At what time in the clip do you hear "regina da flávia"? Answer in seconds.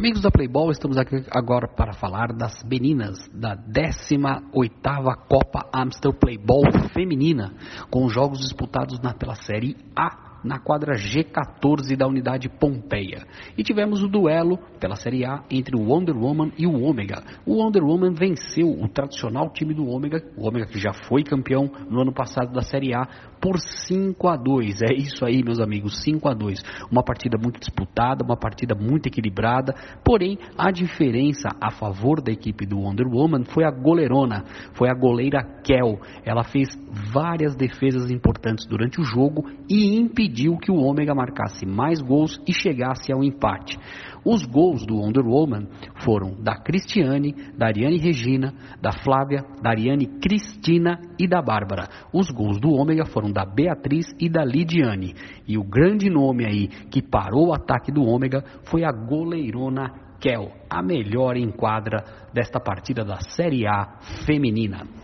47.98-49.44